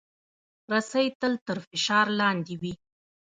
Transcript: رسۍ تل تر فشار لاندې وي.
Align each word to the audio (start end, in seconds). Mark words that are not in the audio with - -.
رسۍ 0.71 1.07
تل 1.19 1.33
تر 1.45 1.57
فشار 1.69 2.05
لاندې 2.19 2.55
وي. 2.61 2.73